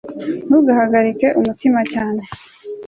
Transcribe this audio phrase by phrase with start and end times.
[0.45, 2.21] ntugahagarike umutima cyane